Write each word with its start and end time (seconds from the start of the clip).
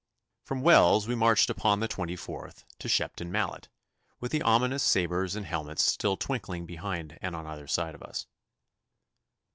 From 0.45 0.63
Wells 0.63 1.07
we 1.07 1.13
marched 1.13 1.51
upon 1.51 1.79
the 1.79 1.87
twenty 1.87 2.15
fourth 2.15 2.65
to 2.79 2.89
Shepton 2.89 3.31
Mallet, 3.31 3.69
with 4.19 4.31
the 4.31 4.41
ominous 4.41 4.81
sabres 4.81 5.35
and 5.35 5.45
helmets 5.45 5.83
still 5.83 6.17
twinkling 6.17 6.65
behind 6.65 7.19
and 7.21 7.35
on 7.35 7.45
either 7.45 7.67
side 7.67 7.93
of 7.93 8.01
us. 8.01 8.25